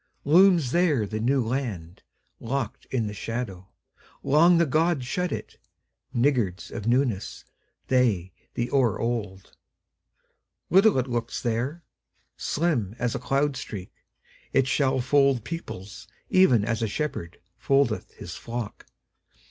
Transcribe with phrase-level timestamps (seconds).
[0.25, 5.59] Looms there the New Land:Locked in the shadowLong the gods shut it,
[6.11, 9.55] Niggards of newnessThey, the o'er old.
[10.71, 11.83] Little it looks there,
[12.35, 13.93] Slim as a cloud streak;
[14.53, 18.87] It shall fold peoplesEven as a shepherdFoldeth his flock.